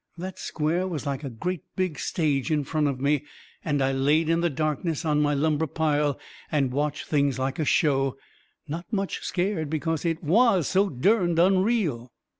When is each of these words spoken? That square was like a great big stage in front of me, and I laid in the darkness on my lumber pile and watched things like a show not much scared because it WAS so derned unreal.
That 0.17 0.39
square 0.39 0.87
was 0.87 1.05
like 1.05 1.23
a 1.23 1.29
great 1.29 1.61
big 1.75 1.99
stage 1.99 2.49
in 2.49 2.63
front 2.63 2.87
of 2.87 2.99
me, 2.99 3.23
and 3.63 3.83
I 3.83 3.91
laid 3.91 4.29
in 4.29 4.41
the 4.41 4.49
darkness 4.49 5.05
on 5.05 5.21
my 5.21 5.35
lumber 5.35 5.67
pile 5.67 6.19
and 6.51 6.71
watched 6.71 7.05
things 7.05 7.37
like 7.37 7.59
a 7.59 7.65
show 7.65 8.17
not 8.67 8.91
much 8.91 9.21
scared 9.23 9.69
because 9.69 10.03
it 10.03 10.23
WAS 10.23 10.67
so 10.67 10.89
derned 10.89 11.37
unreal. 11.37 12.11